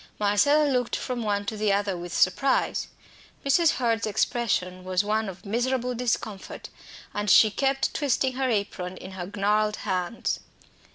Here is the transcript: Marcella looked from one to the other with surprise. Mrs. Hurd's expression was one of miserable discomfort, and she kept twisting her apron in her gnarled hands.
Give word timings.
Marcella 0.19 0.67
looked 0.67 0.95
from 0.95 1.21
one 1.21 1.45
to 1.45 1.55
the 1.55 1.71
other 1.71 1.95
with 1.95 2.11
surprise. 2.11 2.87
Mrs. 3.45 3.73
Hurd's 3.73 4.07
expression 4.07 4.83
was 4.83 5.03
one 5.03 5.29
of 5.29 5.45
miserable 5.45 5.93
discomfort, 5.93 6.69
and 7.13 7.29
she 7.29 7.51
kept 7.51 7.93
twisting 7.93 8.33
her 8.33 8.49
apron 8.49 8.97
in 8.97 9.11
her 9.11 9.29
gnarled 9.35 9.75
hands. 9.85 10.39